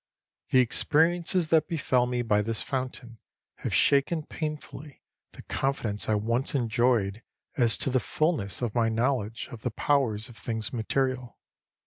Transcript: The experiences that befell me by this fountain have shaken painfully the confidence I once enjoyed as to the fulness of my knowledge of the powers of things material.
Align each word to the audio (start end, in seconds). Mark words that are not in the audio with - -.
The 0.49 0.61
experiences 0.61 1.49
that 1.49 1.67
befell 1.67 2.07
me 2.07 2.23
by 2.23 2.41
this 2.41 2.63
fountain 2.63 3.19
have 3.57 3.71
shaken 3.71 4.23
painfully 4.25 5.03
the 5.33 5.43
confidence 5.43 6.09
I 6.09 6.15
once 6.15 6.55
enjoyed 6.55 7.21
as 7.55 7.77
to 7.77 7.91
the 7.91 7.99
fulness 7.99 8.63
of 8.63 8.73
my 8.73 8.89
knowledge 8.89 9.47
of 9.51 9.61
the 9.61 9.69
powers 9.69 10.27
of 10.27 10.37
things 10.37 10.73
material. 10.73 11.37